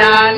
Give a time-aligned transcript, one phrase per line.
[0.00, 0.32] ya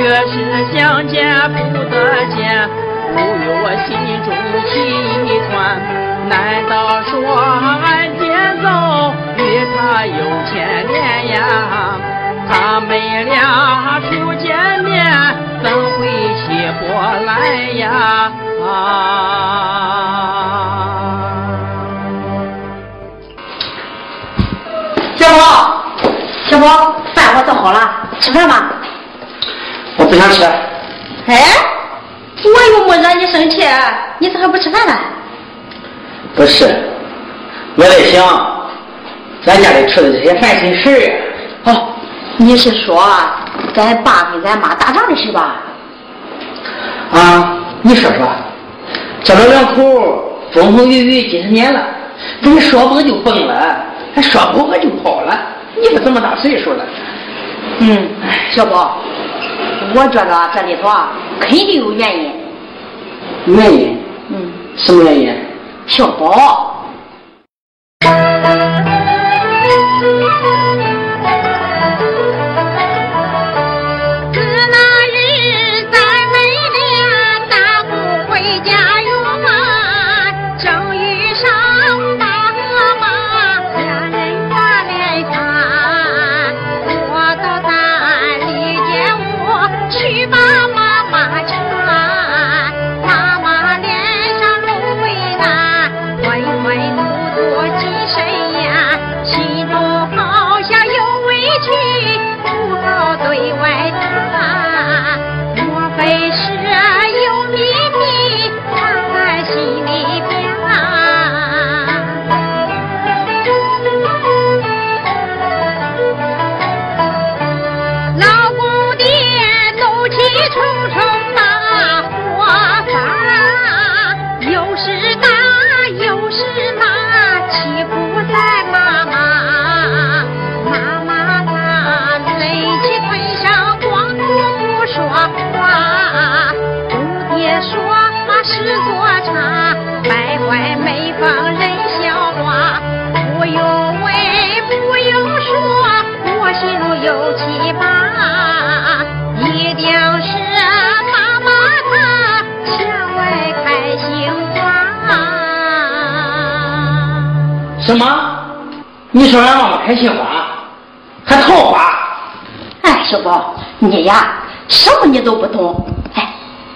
[0.00, 0.34] 越是
[0.72, 1.12] 相见
[1.52, 1.58] 不
[1.90, 1.94] 得
[2.34, 2.40] 见，
[3.12, 3.88] 不由我心
[4.24, 4.32] 中
[4.66, 4.72] 气
[5.26, 5.52] 一团。
[6.26, 6.32] 难
[6.70, 6.72] 道
[7.02, 7.12] 说
[7.84, 7.84] 俺
[8.16, 8.24] 爹
[8.62, 8.64] 走
[9.36, 9.38] 与
[9.76, 10.50] 他有牵
[10.88, 10.96] 连
[11.28, 11.36] 呀？
[12.48, 12.88] 他们
[13.26, 14.08] 俩初
[14.42, 14.48] 见
[14.84, 14.90] 面
[15.62, 16.08] 怎会
[16.40, 16.48] 起
[16.80, 16.88] 波
[17.26, 17.28] 澜
[17.76, 17.84] 呀？
[18.66, 18.72] 啊！
[25.14, 25.38] 小宝，
[26.46, 26.64] 小宝，
[27.14, 27.78] 饭我做好了，
[28.18, 28.79] 吃饭吧。
[36.46, 36.74] 是，
[37.76, 38.70] 我在想，
[39.44, 41.12] 咱家里出的这些烦心事
[41.64, 41.88] 哦，
[42.38, 43.04] 你是说
[43.74, 45.56] 咱爸跟咱妈打仗的事吧？
[47.12, 48.28] 啊，你说说，
[49.22, 51.80] 这老两口风风雨雨几十年了，
[52.42, 53.76] 怎么说崩就崩了，
[54.14, 55.38] 还说跑可就跑了？
[55.76, 56.84] 你都这么大岁数了，
[57.80, 58.08] 嗯，
[58.54, 58.98] 小宝，
[59.94, 61.10] 我觉着这里头啊，
[61.40, 62.32] 肯定有原因。
[63.46, 63.98] 原因？
[64.28, 65.34] 嗯，什么原因？
[65.86, 66.79] 小宝。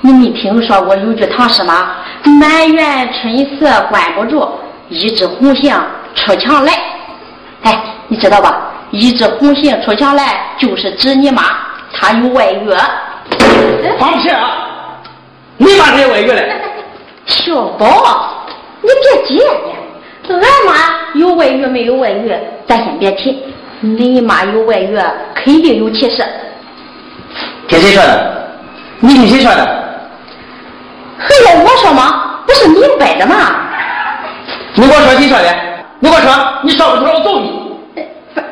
[0.06, 1.94] 你没听说过有句唐诗吗？
[2.38, 4.46] 满园春色关不住，
[4.90, 5.74] 一枝红杏
[6.14, 6.74] 出墙来。
[7.62, 8.70] 哎，你知道吧？
[8.90, 11.42] 一枝红杏出墙来，就是指你妈，
[11.90, 12.70] 她有外遇。
[13.98, 14.28] 放屁！
[15.56, 16.52] 你妈才有外遇嘞？
[17.24, 18.44] 小宝，
[18.82, 19.44] 你别急呀！
[20.28, 20.74] 俺妈
[21.14, 22.30] 有外遇没有外遇，
[22.68, 23.42] 咱先别提。
[23.80, 24.98] 你妈有外遇，
[25.34, 26.22] 肯定有其事。
[27.68, 28.48] 听谁说的？
[29.00, 29.83] 你听谁说的？
[31.24, 32.40] 还要我说吗？
[32.46, 33.36] 不是明摆着吗？
[34.74, 35.56] 你给我说谁说的？
[36.00, 36.30] 你给我说，
[36.62, 37.62] 你说不出来我揍你。
[38.34, 38.44] 反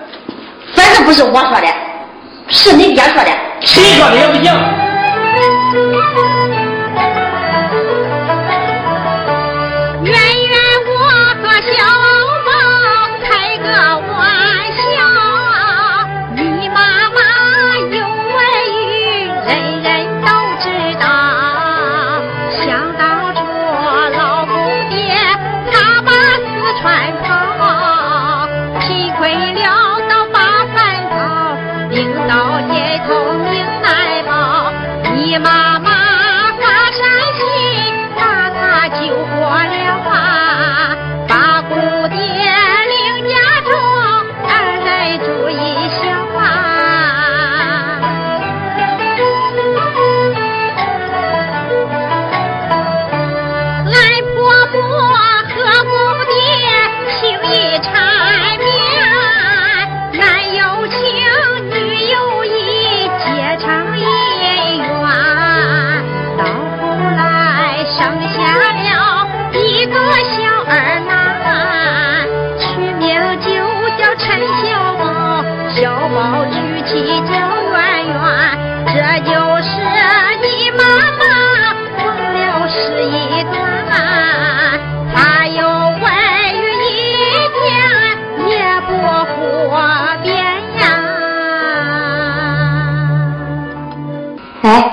[0.75, 1.67] 反正不是我说的，
[2.49, 3.31] 是你爹说的。
[3.61, 4.53] 谁说的也不行。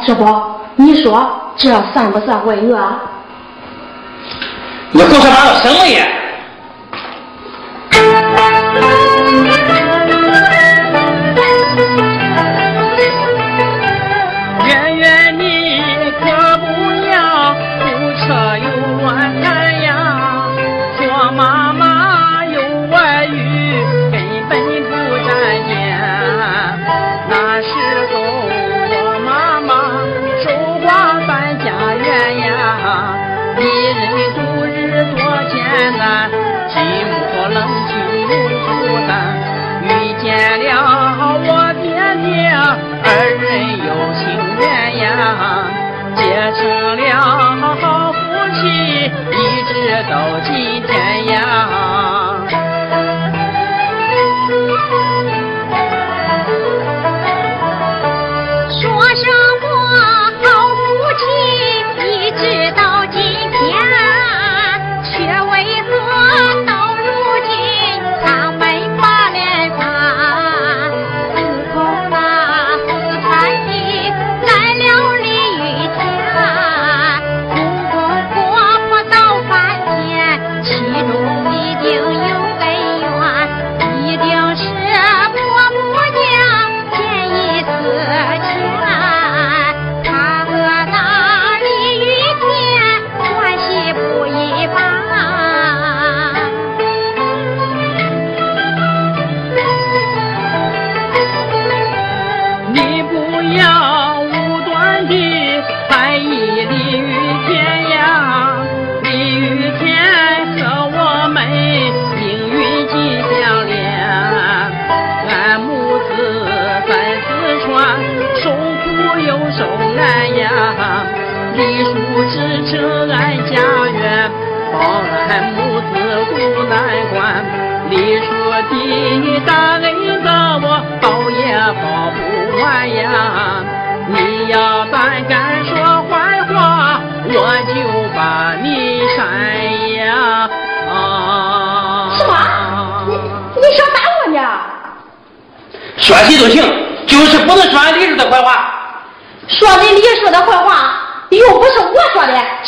[0.10, 2.76] 小宝，你说这算不算违约？
[4.92, 6.08] 你胡说八道什么呀？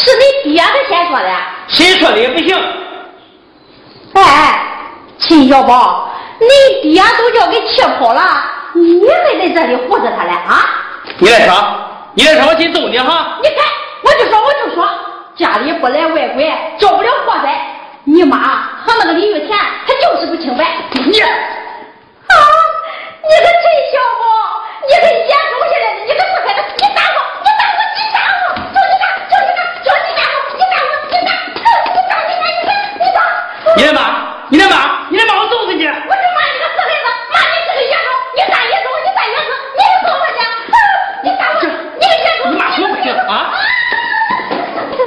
[0.04, 1.30] 是你爹他先说的。
[1.68, 2.58] 谁说的也不行。
[4.14, 4.60] 哎，
[5.20, 8.22] 秦小宝，你爹都叫给气跑了，
[8.74, 10.66] 你还在这里护着他嘞啊？
[11.20, 11.54] 你来说，
[12.16, 13.38] 你来说，我去揍你哈！
[13.44, 13.58] 你看，
[14.02, 14.90] 我就说，我就说，
[15.36, 17.56] 家里不来外鬼，招不了祸灾。
[18.04, 18.38] 你妈
[18.84, 20.66] 和那个李玉田，他就是不清白。
[20.94, 21.30] 你啊，
[23.22, 24.26] 你个陈小宝，
[24.82, 26.60] 你个野狗似的，你个死孩子，
[33.82, 34.00] 你来骂，
[34.50, 34.76] 你来骂，
[35.10, 35.84] 你来骂我揍死你！
[35.88, 40.40] 我就骂你个死孩子，骂你是个野种，你大野种，你大野种，你揍我去！
[41.24, 41.58] 你打我，
[42.00, 42.46] 你个野种！
[42.52, 43.50] 你骂什么不行啊？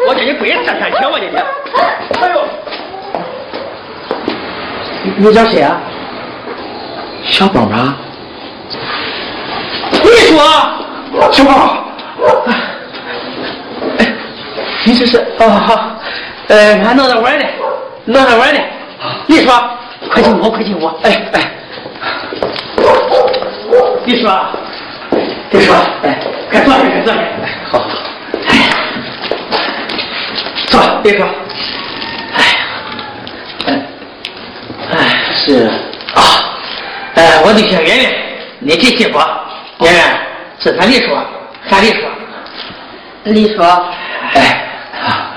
[0.08, 1.40] 我叫你跪下三天，我今天。
[2.20, 2.44] 哎呦！
[5.18, 5.80] 你找谁啊？
[7.22, 7.96] 小宝吗？
[10.02, 10.42] 你说，
[11.30, 11.84] 小宝，
[13.98, 14.12] 哎，
[14.84, 15.96] 你这是哦好，
[16.48, 17.46] 呃，俺弄着玩的，
[18.06, 18.60] 弄点碗的。
[19.26, 19.52] 你说，
[20.10, 20.86] 快进屋，快进屋。
[21.02, 21.50] 哎哎，
[24.04, 24.46] 你说，
[25.50, 26.18] 你说，哎，
[26.50, 27.20] 快坐下，快坐下。
[27.20, 27.88] 哎，好好。
[28.48, 28.52] 哎，
[30.66, 31.26] 坐，别说。
[32.36, 32.58] 哎呀，
[33.66, 33.68] 哎，
[34.92, 34.96] 哎
[35.32, 35.70] 是
[36.14, 36.20] 啊，
[37.14, 38.12] 哎，我的小圆圆，
[38.58, 39.18] 你记起不？
[39.80, 40.02] 圆圆，
[40.58, 41.16] 是咱李叔，
[41.70, 42.00] 咱李叔。
[43.24, 44.68] 李叔，哎，
[45.02, 45.30] 啊，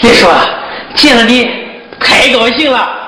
[0.00, 0.30] 李说，
[0.94, 1.48] 见了你
[1.98, 3.01] 太高兴了。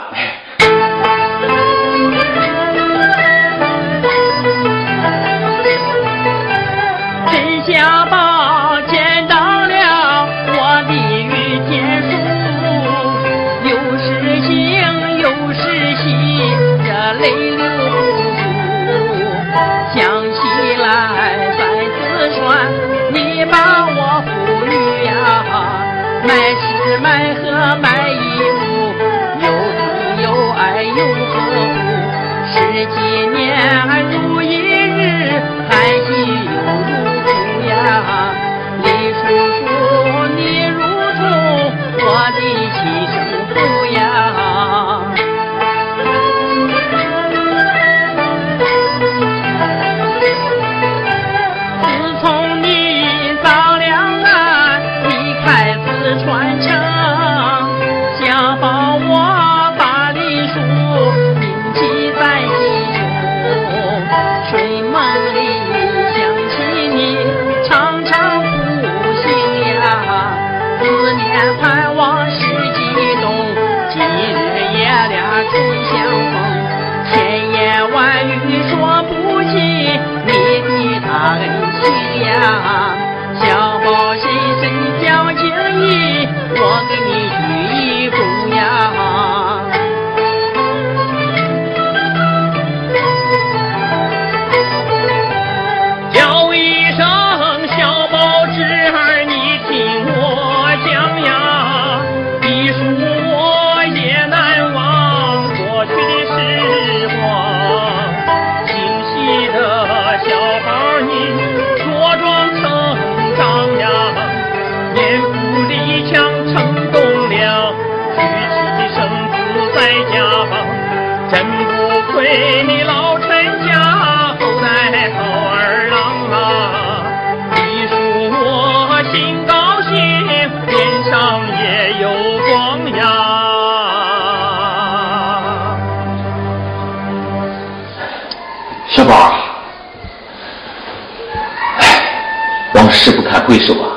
[143.49, 143.89] 事不堪回首啊！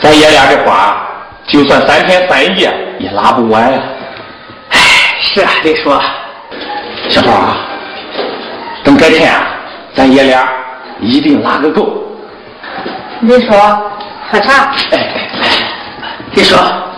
[0.00, 1.06] 咱爷俩这话，
[1.46, 3.78] 就算三天三夜也拉不完呀、
[4.70, 4.78] 哎，
[5.22, 5.90] 是啊，李叔，
[7.08, 7.56] 小宝啊，
[8.82, 9.46] 等改天啊，
[9.94, 10.48] 咱爷俩
[11.00, 12.02] 一定拉个够。
[13.20, 13.52] 李叔，
[14.30, 14.72] 喝茶。
[14.90, 14.98] 哎哎
[15.42, 15.48] 哎，
[16.34, 16.56] 李叔，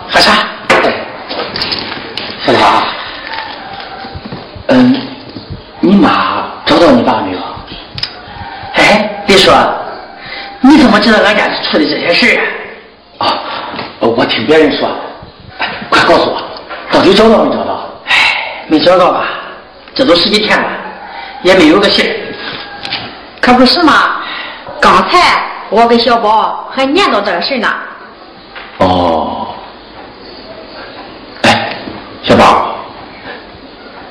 [0.09, 0.31] 喝茶。
[0.69, 0.93] 哎，
[2.45, 2.87] 小宝啊，
[4.67, 5.01] 嗯，
[5.79, 7.39] 你妈找到你爸没有？
[8.73, 9.51] 哎，李叔，
[10.61, 12.37] 你怎么知道俺家出的这些事
[13.17, 13.27] 啊？
[13.27, 13.33] 啊，
[14.01, 14.89] 我听别人说，
[15.57, 16.41] 哎，快告诉我，
[16.91, 17.89] 到底找到没找到？
[18.07, 19.25] 哎，没找到吧？
[19.95, 20.67] 这都十几天了，
[21.43, 22.11] 也没有个信儿。
[23.39, 24.17] 可不是嘛，
[24.81, 27.73] 刚才我跟小宝还念叨这个事呢。
[28.79, 29.47] 哦，
[31.43, 31.77] 哎，
[32.21, 32.75] 小宝，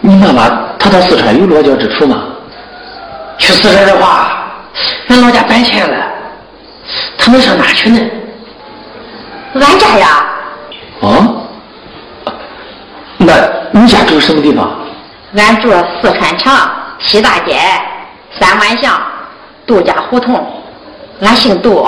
[0.00, 0.48] 你妈妈
[0.78, 2.22] 她到四川有落脚之处吗？
[3.36, 4.48] 去四川的话，
[5.08, 6.05] 俺老家搬迁了，
[7.26, 7.98] 他们上哪去呢？
[9.54, 10.26] 俺家呀，
[11.02, 11.42] 啊？
[13.18, 13.32] 那
[13.72, 14.70] 你家住什么地方？
[15.36, 15.68] 俺住
[16.00, 16.52] 四川城
[17.00, 17.58] 西大街
[18.38, 19.02] 三湾巷
[19.66, 20.46] 杜家胡同，
[21.20, 21.84] 俺姓杜。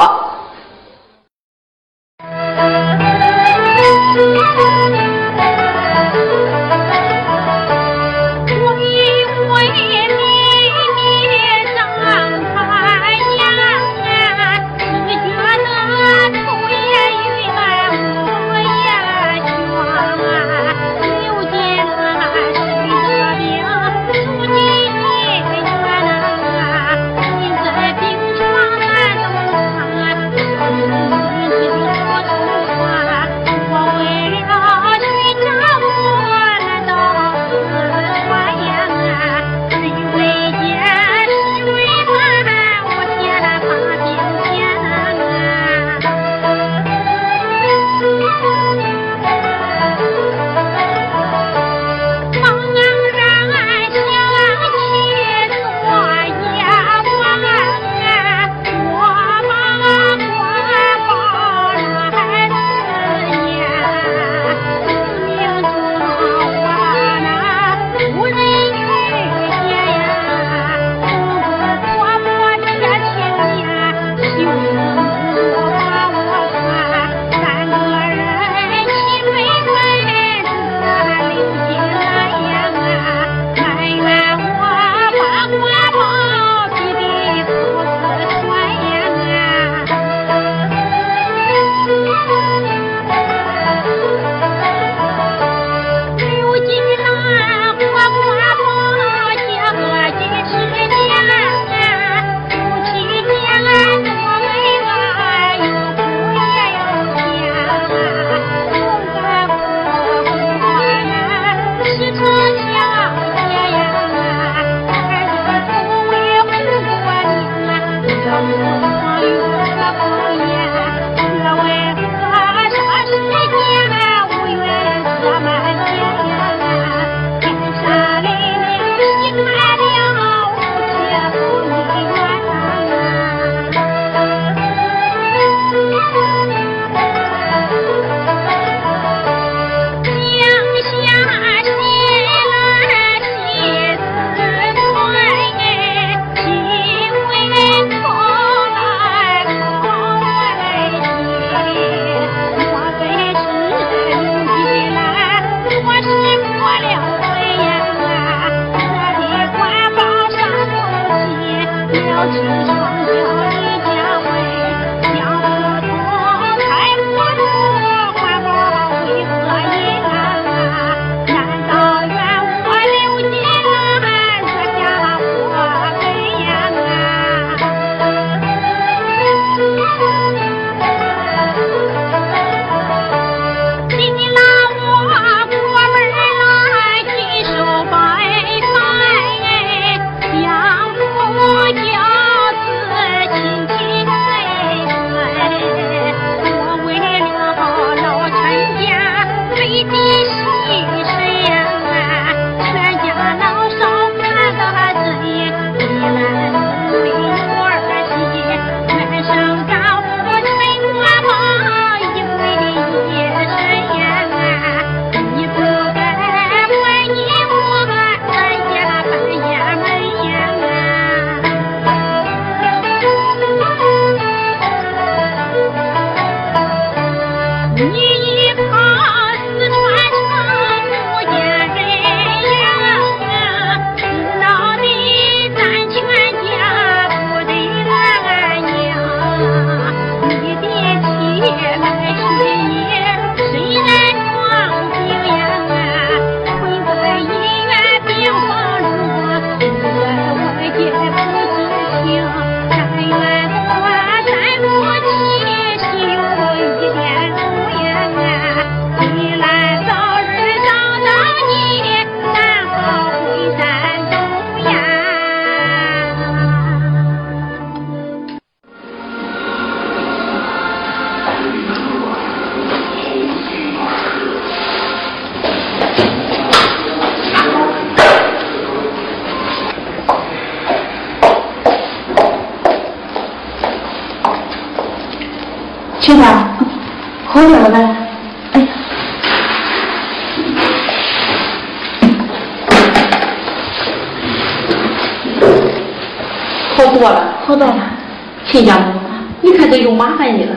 [300.18, 300.56] 烦你了。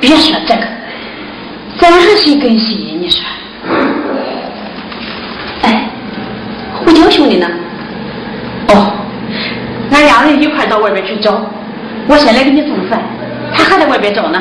[0.00, 0.62] 别说这个，
[1.78, 2.74] 咱还谁跟谁？
[2.98, 3.22] 你说？
[5.62, 5.88] 哎，
[6.72, 7.46] 胡椒兄弟呢？
[8.68, 8.94] 哦，
[9.92, 11.40] 俺俩人一块到外边去找。
[12.08, 13.00] 我先来给你送饭，
[13.54, 14.40] 他还在外边找呢。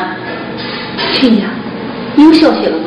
[1.14, 1.46] 亲家，
[2.16, 2.78] 有消息了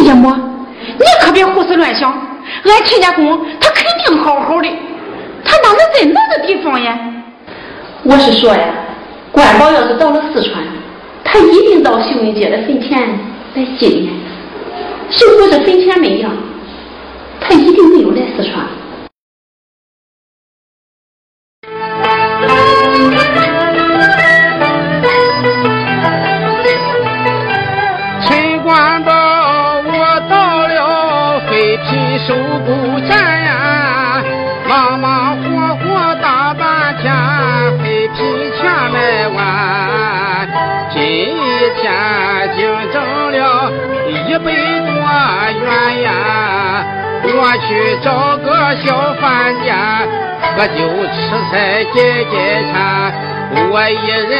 [0.00, 2.10] 亲家母，你可别胡思乱想。
[2.64, 4.68] 俺亲家公他肯定好好的，
[5.44, 6.98] 他哪能在那个地方呀？
[8.04, 8.64] 我是说呀，
[9.30, 10.64] 官宝要是到了四川，
[11.22, 12.98] 他一定到秀英姐的坟前
[13.54, 14.08] 来祭奠。
[15.10, 16.30] 谁说这坟前没样，
[17.38, 18.64] 他一定没有来四川。
[48.02, 48.48] 找个
[48.84, 49.76] 小饭店，
[50.56, 50.78] 喝酒
[51.12, 51.18] 吃
[51.50, 52.34] 菜解解
[52.72, 52.74] 馋。
[53.70, 54.32] 我一人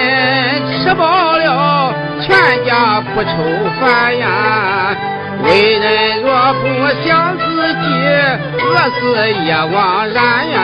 [0.81, 1.03] 吃饱
[1.37, 2.29] 了，全
[2.65, 3.29] 家不愁
[3.81, 4.97] 饭呀。
[5.43, 6.65] 为人若不
[7.05, 7.43] 想自
[7.75, 7.85] 己，
[8.61, 8.69] 饿
[8.99, 9.01] 死
[9.45, 10.57] 也枉然呀。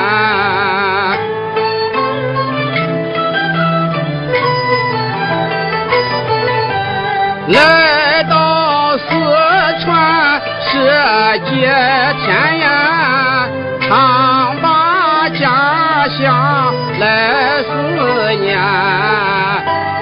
[7.49, 7.86] 来
[11.29, 13.49] 这几天呀，
[13.81, 17.67] 常把家乡来思
[18.41, 18.57] 念，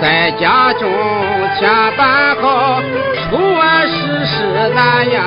[0.02, 0.86] 在家中
[1.58, 2.78] 千般好，
[3.22, 4.34] 出外事事
[4.74, 5.18] 难呀。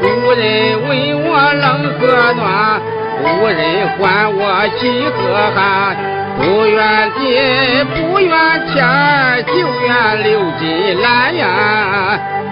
[0.00, 0.90] 无人问
[1.24, 1.64] 我冷
[1.98, 2.80] 和暖，
[3.20, 3.58] 无人
[3.98, 4.38] 管我
[4.78, 5.16] 饥和
[5.56, 5.96] 寒，
[6.38, 7.20] 不远地
[7.96, 8.30] 不远
[8.72, 9.52] 天，就
[9.82, 11.44] 愿流金兰呀。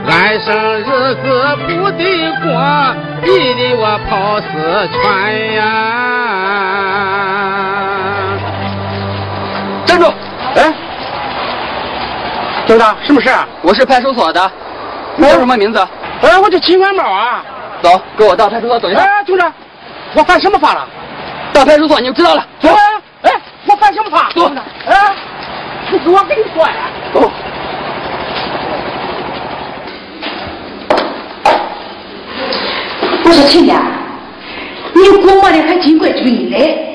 [0.09, 0.85] 安生日
[1.15, 2.51] 子不得过，
[3.23, 4.47] 逼得我跑四
[5.01, 5.61] 川呀！
[9.87, 10.07] 站住！
[10.57, 10.73] 哎，
[12.67, 13.47] 警长，什么事啊？
[13.63, 14.51] 我是派出所的，
[15.17, 15.79] 你叫什么名字？
[16.23, 17.45] 哎，我叫秦元宝啊。
[17.81, 19.05] 走，跟我到派出所走一趟。
[19.05, 19.53] 哎，警长，
[20.15, 20.87] 我犯什么法了？
[21.53, 22.45] 到派出所你就知道了。
[22.61, 22.69] 走。
[23.23, 23.31] 哎，
[23.67, 24.31] 我犯什么法？
[24.35, 24.51] 走。
[24.87, 25.15] 哎，
[25.93, 26.75] 我跟你说呀。
[27.15, 27.31] 走。
[33.25, 33.83] 我说亲家，
[34.95, 36.92] 你估摸的还真怪准嘞。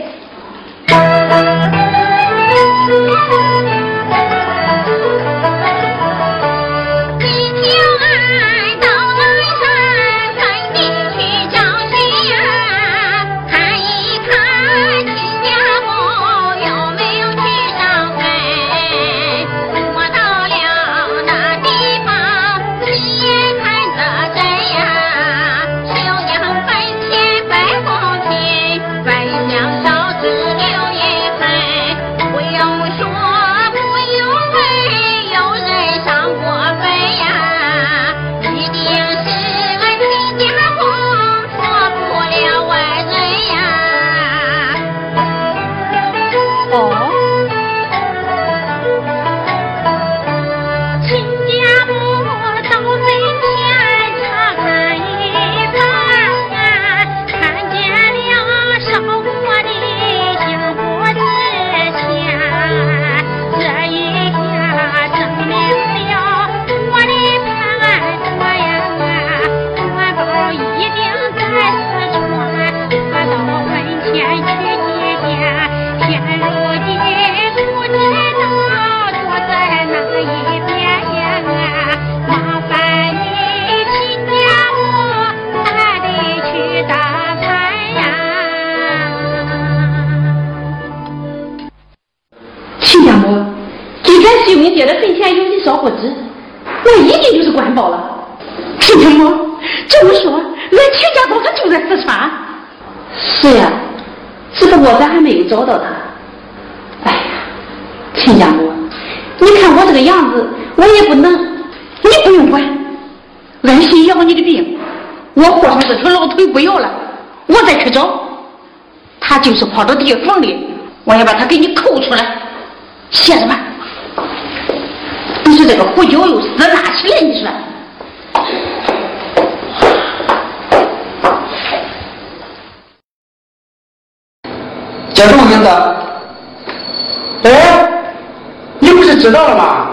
[139.27, 139.87] 知道了吗？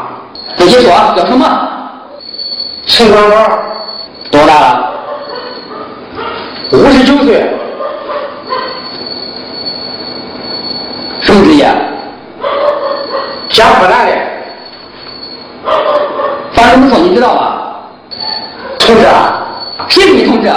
[0.56, 1.68] 自己说叫什么？
[2.86, 3.58] 陈光宝，
[4.30, 4.92] 多大了？
[6.70, 7.44] 五十九岁。
[11.20, 11.66] 什么职业？
[13.48, 14.12] 家河南的。
[16.52, 16.96] 犯什么？
[16.98, 17.56] 你知道吗？
[18.78, 19.04] 同志，
[19.88, 20.48] 谁是你同志？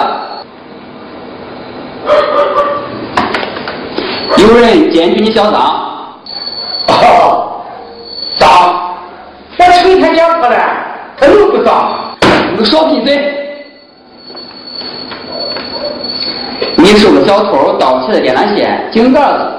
[4.37, 5.86] 有人检举你小张。
[17.27, 19.51] 小偷盗窃的电缆线井盖子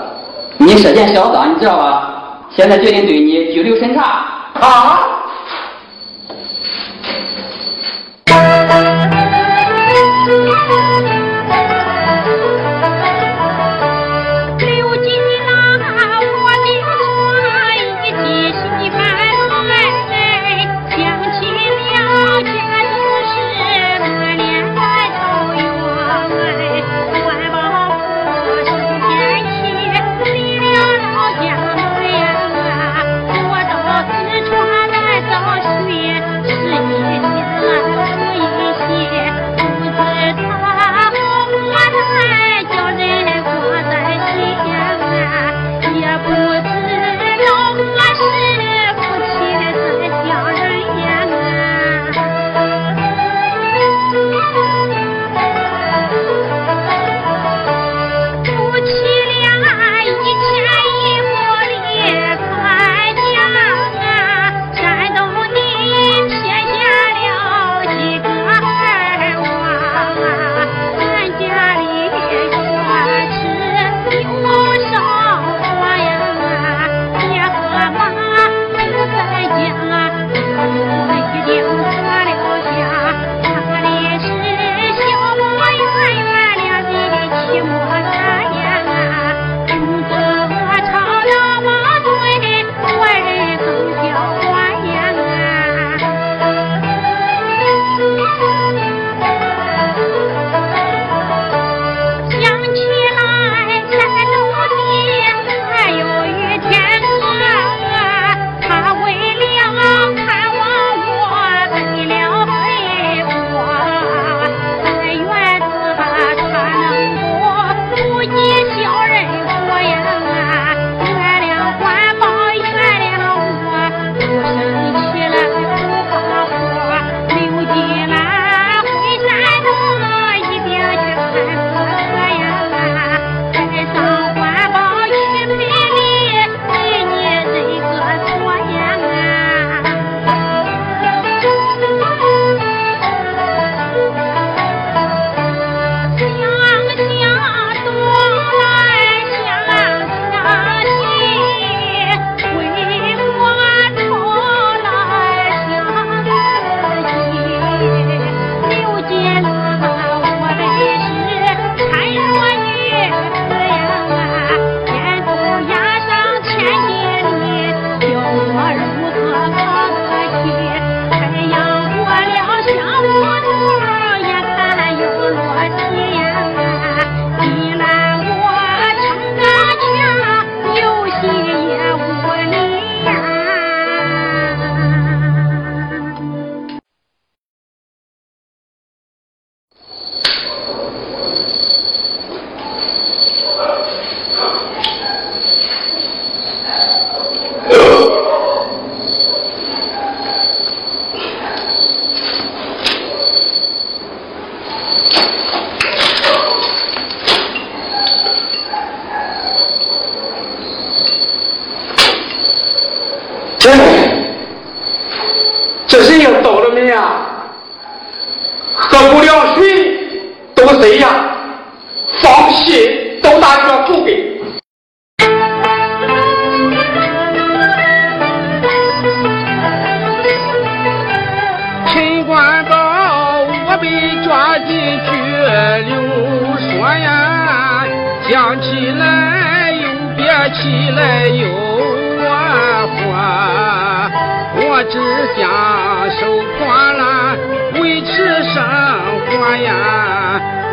[0.57, 2.15] 你涉嫌销赃你知道吧？
[2.49, 4.25] 现在决定对你拘留审查
[4.59, 4.99] 啊。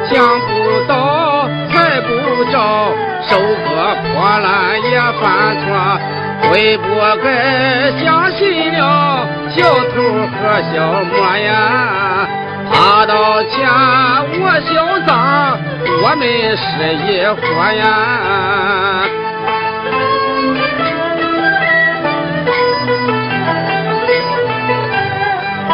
[0.07, 0.47] 想不
[0.87, 2.07] 到猜不
[2.51, 2.55] 着，
[3.27, 3.67] 收割
[4.03, 4.05] 破
[4.39, 4.45] 烂
[4.83, 5.23] 也犯
[5.61, 5.65] 错。
[6.43, 6.83] 悔不
[7.23, 7.25] 该
[8.03, 8.83] 相信了
[9.49, 9.95] 小偷
[10.27, 10.35] 和
[10.73, 12.27] 小摸呀？
[12.71, 13.53] 他到钱
[14.41, 14.73] 我销
[15.07, 15.09] 赃，
[16.03, 16.23] 我们
[16.57, 16.63] 是
[17.05, 17.39] 一伙
[17.73, 17.81] 呀。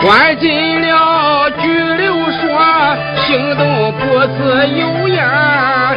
[0.04, 1.68] 关进了拘
[3.26, 5.96] 行动不自由呀，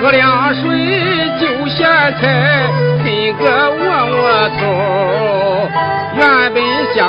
[0.00, 0.62] 喝凉水
[1.40, 1.86] 就咸
[2.20, 2.22] 菜。
[3.04, 3.80] 一个窝
[4.16, 4.22] 窝
[4.58, 5.68] 头，
[6.16, 6.20] 原
[6.52, 6.62] 本
[6.94, 7.00] 想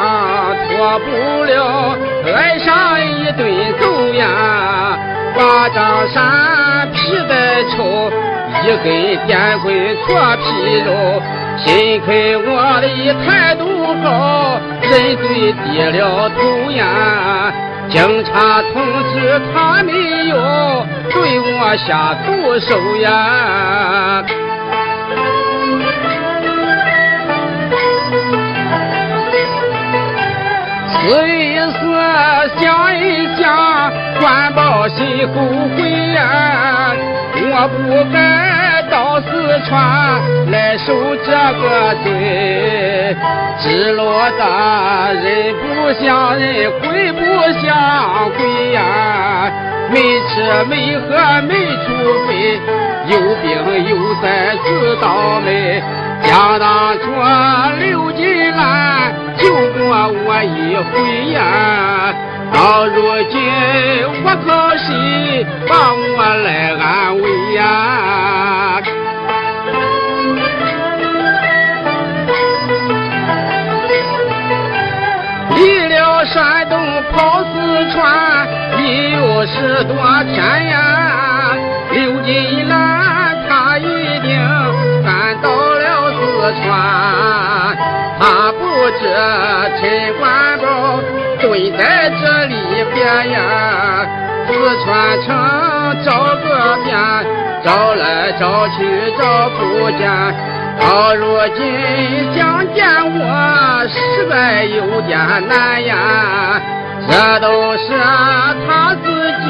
[0.69, 1.97] 脱不了，
[2.33, 3.41] 挨上一顿
[3.79, 4.97] 揍呀，
[5.35, 8.11] 把张山皮带抽，
[8.63, 8.85] 一根
[9.27, 9.73] 电棍
[10.05, 10.43] 搓皮
[10.85, 11.21] 肉，
[11.57, 12.85] 幸亏我的
[13.25, 13.61] 态度
[14.03, 16.83] 好，认罪低了头呀，
[17.93, 18.81] 警察同
[19.13, 19.91] 志他没
[20.27, 20.35] 有
[21.11, 23.05] 对我下毒手呀。
[30.89, 31.77] 思一思，
[32.57, 32.63] 想
[32.97, 32.97] 一
[33.37, 33.41] 想，
[34.19, 35.33] 官报心后
[35.77, 35.77] 悔
[36.15, 36.95] 呀！
[37.45, 37.77] 我不
[38.11, 38.17] 该
[39.13, 39.29] 到四
[39.69, 43.15] 川来受这个罪。
[43.59, 47.21] 知落大人不像人，鬼不
[47.61, 49.51] 像鬼呀！
[49.91, 51.05] 没吃没喝
[51.43, 51.53] 没
[51.85, 51.93] 处
[52.27, 52.59] 飞，
[53.05, 55.83] 有病有灾自倒霉。
[56.23, 57.03] 想当初
[57.79, 60.93] 刘金兰救过我一回
[61.33, 62.15] 呀，
[62.51, 62.95] 到如
[63.29, 63.39] 今
[64.23, 67.61] 我靠谁把我来安慰呀？
[76.25, 76.79] 山东
[77.11, 78.47] 跑四川，
[78.79, 79.95] 已有十多
[80.33, 81.55] 天呀？
[81.91, 84.39] 刘金兰他一定
[85.03, 85.83] 赶到了。
[86.15, 86.71] 四川，
[88.19, 88.21] 他
[88.51, 88.61] 不
[88.99, 89.01] 知
[89.79, 89.81] 陈
[90.19, 90.23] 官
[90.59, 90.63] 宝
[91.39, 91.43] 蹲
[91.77, 91.81] 在
[92.21, 92.53] 这里
[92.93, 94.05] 边呀。
[94.45, 94.51] 四
[94.83, 95.27] 川城
[96.03, 96.11] 找
[96.43, 96.91] 个遍，
[97.63, 98.77] 找来找去
[99.17, 99.21] 找
[99.51, 100.01] 不见。
[100.79, 101.63] 到如今
[102.35, 102.85] 想见
[103.19, 105.17] 我，实在有点
[105.47, 106.61] 难呀。
[107.09, 107.89] 这都是
[108.65, 109.05] 他自
[109.43, 109.45] 己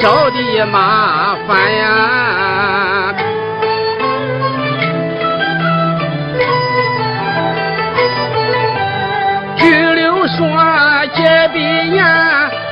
[0.00, 1.84] 找的麻烦呀。
[9.56, 9.62] 拘
[9.94, 10.38] 留所
[11.14, 11.18] 戒
[11.52, 11.58] 闭
[11.92, 12.02] 严，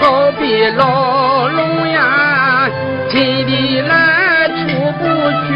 [0.01, 2.71] 好比牢笼呀，
[3.11, 4.08] 进的来
[5.19, 5.51] 不去，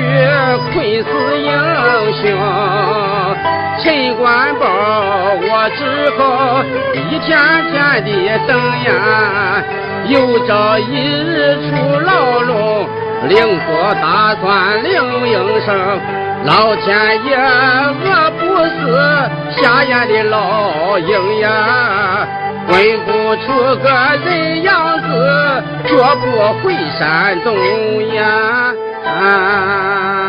[0.73, 1.09] 困死
[1.39, 1.49] 英
[2.19, 2.23] 雄。
[3.79, 3.85] 陈
[4.17, 4.67] 官宝，
[5.41, 5.47] 我
[5.77, 5.81] 只
[6.19, 6.21] 好
[6.93, 7.31] 一天
[7.71, 7.73] 天
[8.05, 8.11] 的
[8.49, 8.51] 等
[8.83, 8.91] 呀，
[10.09, 10.13] 有
[10.49, 12.89] 朝一日出牢笼，
[13.29, 14.91] 另做打算，另
[15.29, 15.71] 应声。
[16.45, 17.39] 老天爷，
[18.03, 18.07] 我
[18.41, 18.77] 不是
[19.63, 22.27] 瞎眼的老鹰呀，
[22.67, 22.73] 混
[23.07, 23.47] 不出
[23.77, 23.89] 个
[24.25, 26.25] 人样子，绝不
[26.65, 27.55] 回山东
[28.17, 28.75] 呀。
[29.21, 30.22] 远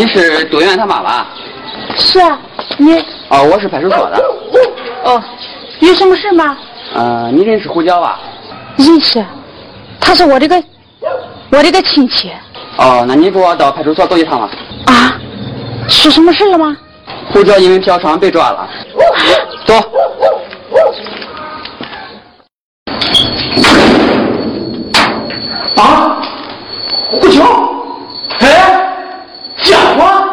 [0.00, 1.26] 你是杜元他妈妈？
[1.94, 2.38] 是啊，
[2.78, 2.98] 你
[3.28, 4.18] 哦，我是派出所的。
[5.04, 5.22] 哦，
[5.80, 6.56] 有什么事吗？
[6.94, 8.18] 呃，你认识胡椒吧？
[8.78, 9.22] 认识，
[10.00, 10.56] 他是我这个
[11.52, 12.32] 我这个亲戚。
[12.78, 14.48] 哦，那你给我到派出所走一趟吧。
[14.86, 15.20] 啊，
[15.86, 16.74] 出什么事了吗？
[17.30, 18.66] 胡椒因为嫖娼被抓了。
[19.66, 19.74] 走。
[25.76, 26.22] 啊，
[27.10, 27.44] 胡椒，
[28.38, 28.86] 哎，
[29.62, 30.24] 家伙，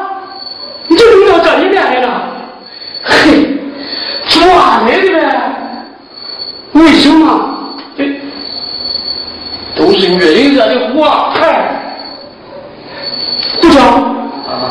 [0.87, 2.21] 你这怎么到这里面来了？
[3.03, 3.57] 嘿，
[4.27, 5.53] 抓来的呗？
[6.77, 7.73] 为什么？
[7.97, 8.03] 这
[9.75, 11.31] 都是女人惹的祸。
[11.33, 11.81] 嗨，
[13.61, 14.15] 队长，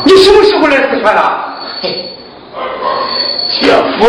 [0.05, 1.21] 你什么时候来四川的？
[3.59, 4.07] 姐夫。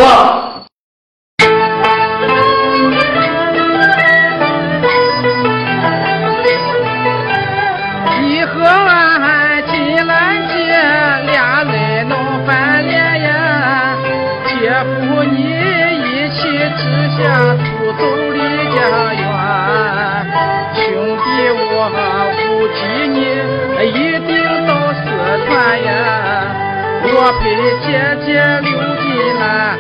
[27.28, 27.44] 我陪
[27.84, 27.92] 姐
[28.24, 28.72] 姐留
[29.04, 29.04] 进
[29.38, 29.76] 来，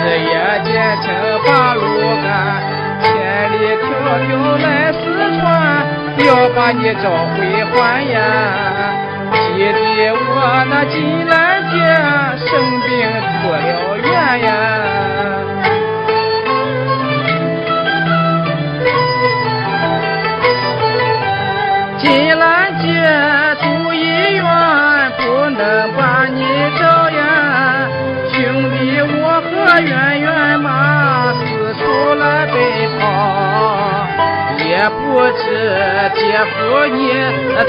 [0.00, 0.32] 日夜
[0.64, 0.72] 兼
[1.02, 1.04] 程
[1.44, 1.84] 把路
[2.24, 2.26] 赶，
[3.02, 3.04] 千
[3.52, 3.84] 里迢
[4.24, 4.32] 迢
[4.62, 4.96] 来四
[5.36, 5.44] 川，
[6.24, 7.04] 要把你找
[7.36, 7.36] 回
[7.68, 8.16] 还呀！
[9.30, 10.96] 弟弟，我那金
[11.28, 11.76] 兰姐
[12.46, 12.48] 生
[12.80, 12.88] 病
[13.42, 14.08] 住了院
[14.40, 14.48] 呀。
[34.90, 35.44] 不知
[36.14, 36.20] 姐
[36.52, 36.98] 夫你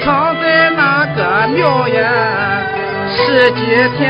[0.04, 1.18] 藏在哪个
[1.50, 1.98] 庙呀。
[3.10, 3.60] 十几
[3.98, 4.04] 天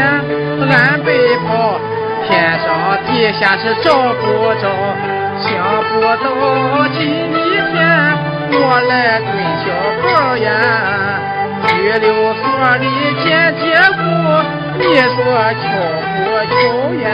[0.69, 1.07] 俺奔
[1.47, 1.79] 跑，
[2.27, 2.67] 天上
[3.05, 4.63] 地下是找不着，
[5.39, 5.47] 想
[5.89, 6.25] 不到
[6.97, 6.99] 今
[7.33, 7.75] 天。
[8.49, 8.55] 我
[8.89, 9.27] 来蹲
[9.61, 9.65] 小
[10.03, 10.05] 宝
[10.37, 10.49] 呀，
[11.67, 11.67] 拘
[11.99, 12.43] 留所
[12.79, 12.85] 里
[13.23, 13.25] 见
[13.59, 13.99] 姐夫，
[14.79, 14.81] 你
[15.13, 15.15] 说
[15.61, 15.63] 巧
[16.15, 16.17] 不
[16.49, 16.55] 巧
[17.03, 17.07] 呀？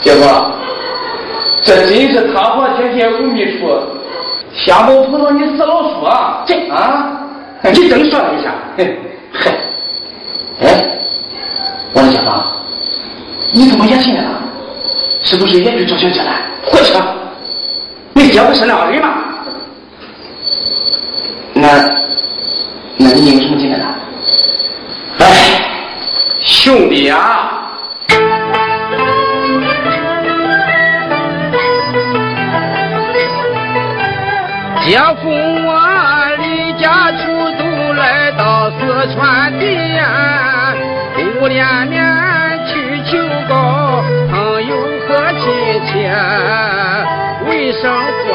[0.00, 0.26] 姐夫，
[1.62, 3.68] 这真是踏破铁鞋无觅处，
[4.54, 6.42] 瞎猫碰到你死老鼠啊！
[6.46, 7.20] 这啊，
[7.62, 8.54] 你真说了一下，
[9.32, 9.50] 嗨，
[10.62, 10.98] 哎，
[11.92, 12.46] 我的小芳，
[13.52, 14.42] 你怎么也进来了？
[15.22, 16.32] 是不是也去找小姐了？
[16.72, 16.94] 我去，
[18.14, 19.08] 你姐不是那个人吗？
[21.52, 21.68] 那，
[22.96, 23.84] 那你因为什么进来的？
[25.18, 25.26] 哎，
[26.40, 27.58] 兄弟呀！
[34.90, 35.70] 姐夫我
[36.38, 37.22] 离家出
[37.56, 40.74] 走来到四川的呀，
[41.16, 42.02] 五连年
[42.66, 43.16] 去求
[43.48, 44.02] 告。
[45.86, 46.12] 钱
[47.46, 48.34] 为生活，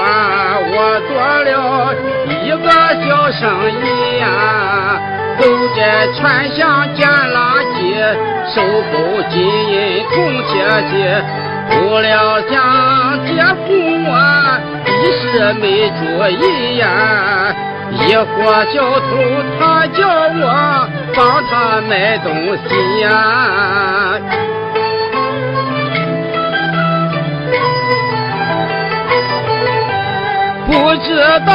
[0.72, 0.76] 我
[1.10, 1.12] 做
[1.44, 1.94] 了
[2.26, 2.66] 一个
[3.04, 4.26] 小生意呀，
[5.38, 5.44] 走
[5.76, 7.84] 在川巷捡垃圾，
[8.48, 8.56] 收
[8.94, 8.96] 购
[9.30, 10.16] 金银铜
[10.48, 10.54] 铁
[10.90, 10.94] 器。
[11.70, 12.54] 不料想
[13.26, 13.32] 姐
[13.66, 13.68] 夫
[14.08, 14.10] 我
[14.88, 15.24] 一时
[15.62, 15.64] 没
[16.00, 16.02] 注
[16.44, 16.84] 意呀，
[17.92, 18.26] 一伙
[18.74, 19.12] 小偷
[19.60, 20.44] 他叫我
[21.16, 22.28] 帮他买东
[22.68, 23.08] 西呀。
[30.68, 30.72] 不
[31.04, 31.08] 知
[31.46, 31.52] 道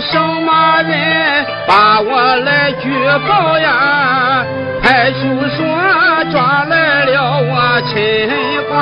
[0.00, 2.90] 什么人把我来举
[3.26, 4.44] 报呀？
[4.80, 5.18] 派出
[5.48, 5.66] 所
[6.30, 7.52] 抓来了我
[7.88, 7.94] 陈
[8.68, 8.76] 官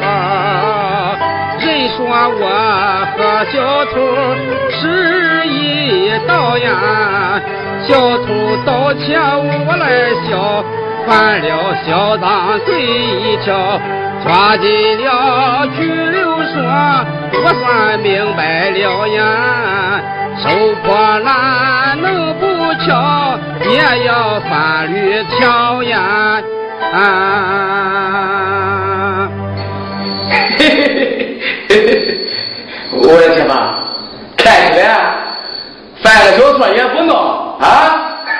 [0.00, 0.04] 宝，
[1.60, 1.98] 人说
[2.40, 2.44] 我
[3.16, 3.18] 和
[3.52, 3.54] 小
[3.86, 3.94] 偷
[4.70, 7.40] 是一道呀。
[7.86, 7.88] 小
[8.18, 8.28] 偷
[8.66, 9.84] 盗窃我来
[10.28, 10.30] 笑，
[11.06, 11.48] 犯了
[11.86, 13.80] 小赃罪一条。
[14.22, 14.68] 抓进
[15.02, 16.60] 了拘留所，
[17.32, 19.18] 我算明白了呀。
[20.42, 20.48] 收
[20.82, 22.46] 破烂能不
[22.84, 23.38] 巧，
[23.68, 26.42] 也要法律条呀。
[26.92, 26.96] 啊！
[30.58, 30.78] 嘿嘿
[31.68, 31.76] 嘿
[32.92, 33.52] 我的天哪，
[34.36, 34.84] 看起来
[36.02, 37.14] 犯了小错也不闹
[37.60, 37.64] 啊！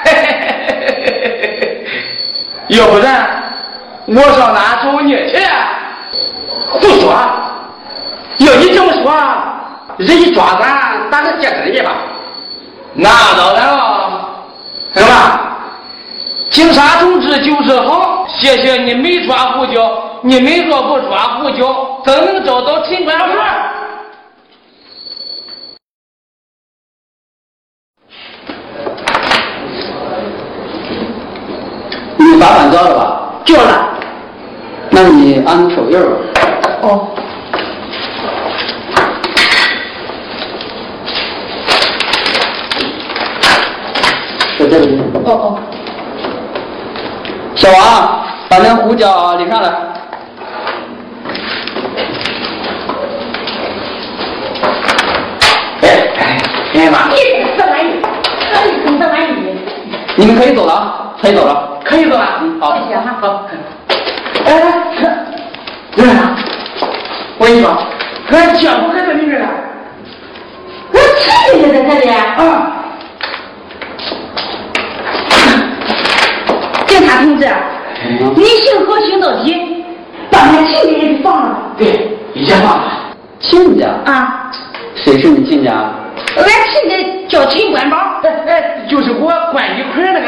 [0.04, 0.24] 嘿嘿
[1.42, 1.84] 嘿
[2.68, 3.28] 要不然。
[4.06, 5.38] 我上哪找你去？
[6.70, 7.12] 胡说！
[8.38, 9.12] 要你这么说，
[10.00, 11.92] 人家抓咱，咱能借给人家吧？
[12.94, 14.28] 那当然了，
[14.94, 15.40] 行吧？
[16.48, 23.26] 警察同志就是好，谢谢你没抓胡椒，你没若不抓胡椒，怎能找到陈官儿？
[32.16, 33.20] 你把门抓了吧？
[33.44, 33.88] 抓了。
[34.90, 36.08] 那你按手印吧。
[36.82, 37.08] 哦。
[45.24, 45.58] 哦哦。
[47.54, 49.68] 小王，把那胡椒领上来。
[55.82, 55.84] 哎
[56.16, 56.42] 哎
[56.74, 57.08] 哎妈！
[57.08, 57.16] 你
[57.58, 57.88] 这玩意，
[58.84, 59.24] 你这玩意。
[60.16, 61.78] 你们可以走了啊，可以走了。
[61.84, 62.24] 可以走了。
[62.42, 62.76] 嗯，好。
[62.76, 63.16] 谢谢哈。
[63.20, 63.46] 好。
[64.44, 64.54] 哎哎，
[65.96, 66.16] 刘院
[67.38, 67.66] 我跟你说，
[68.30, 69.46] 俺姐夫还在里面呢。
[70.92, 72.08] 俺亲戚也在这里。
[72.10, 72.14] 啊。
[76.86, 77.48] 警察同志，
[78.34, 79.84] 你行好行到底，
[80.30, 81.58] 把俺亲家也给放了。
[81.76, 82.84] 对，已经放了。
[83.40, 83.88] 亲家？
[84.06, 84.50] 啊。
[84.94, 85.70] 谁是你亲家？
[86.36, 86.96] 俺亲家
[87.28, 87.96] 叫秦官宝。
[88.22, 90.26] 哎哎，就是我关一块那个。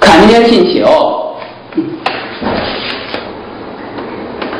[0.00, 1.36] 看你点亲戚哦。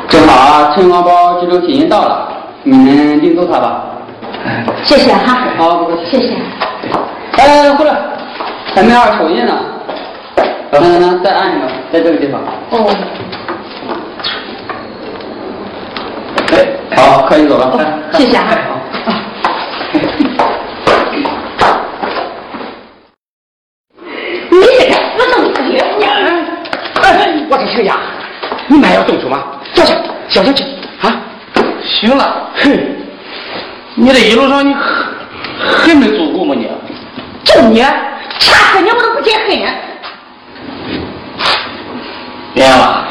[0.07, 2.29] 正好啊，陈光宝这周信也到了，
[2.63, 3.85] 你们领走他吧。
[4.83, 5.47] 谢谢哈。
[5.57, 6.17] 好，不客气。
[6.17, 6.35] 谢谢。
[7.37, 7.95] 哎，回来，
[8.73, 9.53] 还没二抽烟呢。
[10.75, 12.41] 嗯嗯，在按一个，在这个地方。
[12.71, 12.89] 哦。
[16.51, 16.65] 哎，
[16.97, 17.77] 好，可以走了。
[18.13, 18.43] 谢谢啊。
[24.49, 25.35] 你这个死东
[25.69, 25.77] 西！
[27.01, 27.05] 哎，
[27.49, 27.95] 我说亲家，
[28.67, 29.43] 你们还要动手吗？
[29.75, 29.93] 坐下，
[30.27, 30.65] 消消气
[31.01, 31.21] 啊。
[31.83, 32.71] 行了，哼，
[33.93, 34.81] 你这一路上你还
[35.55, 36.67] 还没足够吗你？
[37.43, 37.81] 就你，
[38.39, 39.37] 掐死你我都不解
[42.53, 42.55] 恨。
[42.55, 43.03] 别了，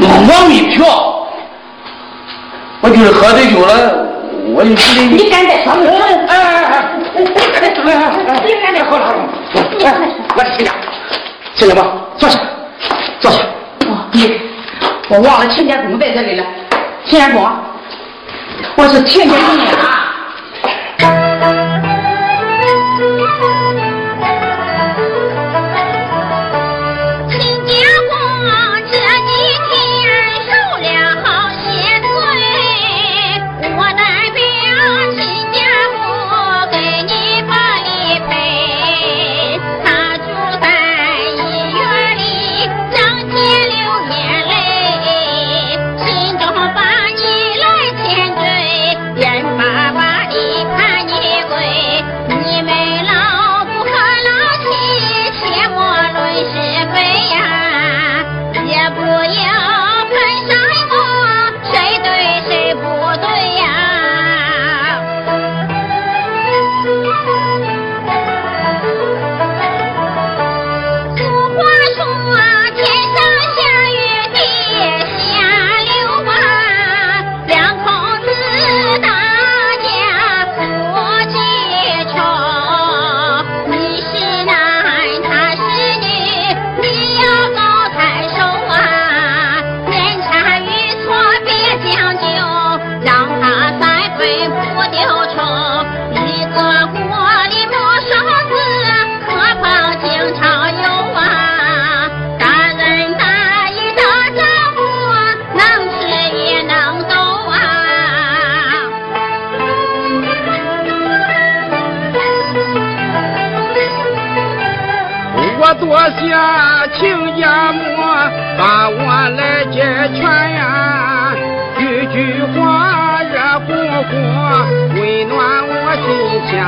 [0.00, 0.04] 我
[0.48, 0.86] 没嫖，
[2.80, 4.06] 我就是喝醉酒了，
[4.54, 5.02] 我就直接。
[5.02, 5.72] 你敢再说？
[5.72, 5.78] 哎
[6.28, 6.88] 哎哎哎！
[7.16, 7.24] 你
[8.62, 9.14] 敢再喝了？
[9.84, 9.86] 哎，
[10.36, 10.72] 我是亲家，
[11.56, 11.82] 亲家吧，
[12.16, 12.38] 坐下，
[13.20, 13.38] 坐下。
[13.88, 14.40] 哦，你，
[15.08, 16.44] 我忘了亲家公在这里了。
[17.04, 17.44] 亲家公，
[18.76, 20.07] 我是亲家公啊。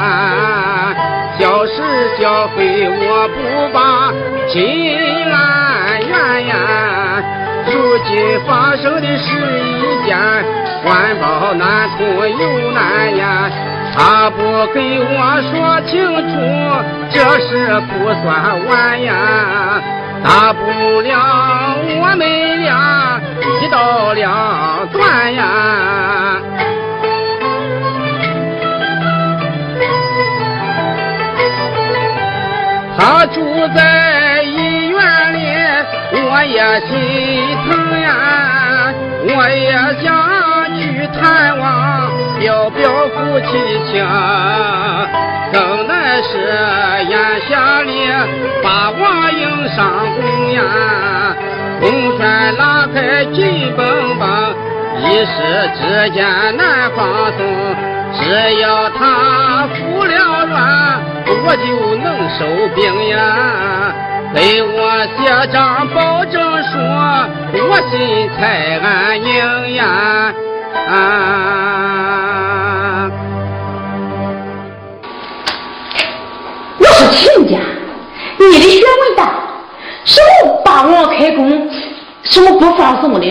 [0.00, 0.08] 心
[1.36, 1.38] 田。
[1.38, 1.74] 教是
[2.20, 3.38] 教诲我不
[3.72, 3.78] 把
[4.48, 4.52] 心
[5.32, 6.52] 安怨呀，
[7.66, 7.72] 如
[8.06, 8.10] 今
[8.46, 10.16] 发生的是一件
[10.82, 11.98] 官报难通
[12.28, 13.26] 又难言。
[13.92, 14.38] 他不
[14.72, 15.92] 给我说清
[16.28, 16.32] 楚，
[17.10, 17.48] 这事
[17.88, 17.90] 不
[18.22, 18.24] 算
[18.66, 19.12] 完呀。
[20.22, 21.08] 大不了
[21.98, 22.22] 我们
[22.62, 23.18] 俩
[23.62, 25.42] 一刀两断呀。
[33.00, 33.40] 他住
[33.74, 35.00] 在医院
[35.32, 35.40] 里，
[36.12, 36.90] 我也心
[37.64, 37.68] 疼
[38.02, 38.92] 呀，
[39.24, 39.72] 我也
[40.02, 40.06] 想
[40.76, 41.64] 去探望。
[42.38, 43.48] 表表夫妻
[43.90, 44.04] 情，
[45.50, 46.28] 更难是
[47.08, 47.12] 眼
[47.48, 47.90] 下里
[48.62, 49.42] 把娃迎
[49.74, 49.78] 上
[50.16, 50.20] 宫
[50.52, 50.60] 呀。
[51.80, 52.20] 宫轩
[52.58, 53.78] 拉开紧绷
[54.18, 54.54] 绷，
[54.98, 55.32] 一时
[55.80, 56.18] 之间
[56.58, 56.98] 难放
[57.38, 57.40] 松。
[58.12, 58.20] 只
[58.60, 58.98] 要他
[59.68, 60.58] 服了软，
[61.42, 61.64] 我就
[61.96, 62.06] 能
[62.38, 62.40] 收
[62.74, 63.94] 兵呀。
[64.32, 64.68] 给我
[65.16, 65.18] 写
[65.52, 66.78] 张保证书，
[67.68, 70.32] 我心才安宁呀。
[76.78, 77.58] 我是亲家，
[78.38, 79.32] 你的学问大，
[80.04, 81.68] 什么霸王开弓，
[82.22, 83.26] 什么不放松的，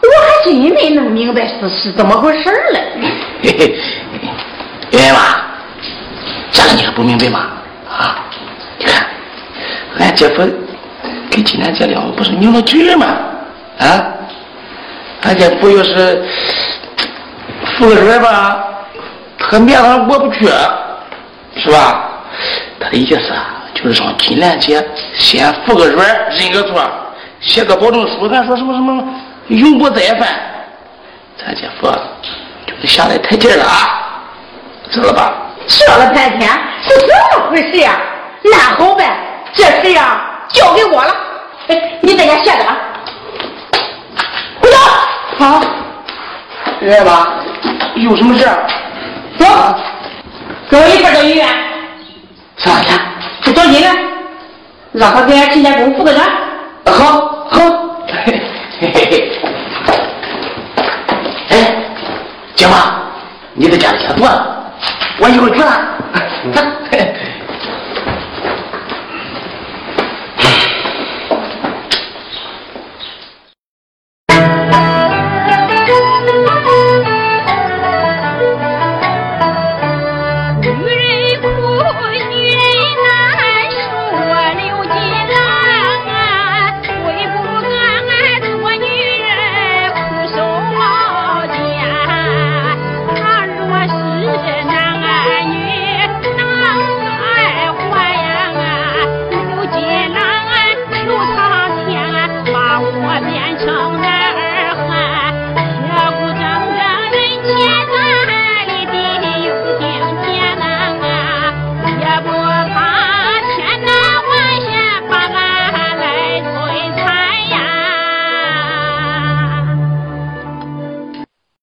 [0.00, 2.80] 我还真没弄明白是是怎么回事嘞。
[3.42, 3.76] 嘿嘿，
[4.90, 5.18] 圆圆妈，
[6.54, 7.48] 这个你还不明白吗？
[7.90, 8.16] 啊，
[8.78, 9.04] 你看，
[9.98, 10.36] 俺姐夫
[11.28, 13.06] 跟金兰姐俩不是拧了劲吗？
[13.78, 14.06] 啊，
[15.22, 16.24] 俺姐夫要是
[17.76, 18.64] 服个软吧，
[19.36, 20.46] 他面上过不去，
[21.56, 22.08] 是吧？
[22.78, 24.84] 他的意思啊，就是让金兰姐
[25.18, 26.88] 先服个软，认个错，
[27.40, 29.04] 写个保证书，咱说什么什么
[29.48, 30.28] 永不再犯，
[31.36, 31.88] 咱姐夫
[32.64, 34.22] 就是下来台阶了啊，
[34.92, 35.34] 知道吧？
[35.68, 36.50] 说了半天
[36.82, 37.98] 是这么回事呀？
[38.42, 39.16] 那好办
[39.54, 41.14] 这事呀交给我了。
[41.68, 42.76] 哎你在家歇着吧
[44.60, 44.76] 回头。
[45.38, 45.60] 好。
[46.80, 47.40] 来吧
[47.94, 48.44] 有什么事
[49.38, 49.46] 走。
[50.68, 51.48] 跟我一块到医院。
[52.56, 52.90] 啥去
[53.42, 53.92] 去找医院
[54.92, 56.22] 让他给俺亲家公付个钱
[56.86, 57.58] 好好
[58.24, 58.40] 嘿
[58.80, 59.32] 嘿嘿
[61.48, 61.74] 哎
[62.54, 63.02] 姐妈
[63.54, 64.53] 你在家里先坐着
[65.18, 65.98] 我一会儿去了
[66.52, 66.60] 走